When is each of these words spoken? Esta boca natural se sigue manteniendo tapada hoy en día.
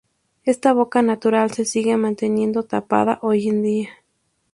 Esta 0.45 0.73
boca 0.73 1.03
natural 1.03 1.51
se 1.51 1.63
sigue 1.63 1.95
manteniendo 1.95 2.63
tapada 2.63 3.19
hoy 3.21 3.49
en 3.49 3.61
día. 3.61 3.89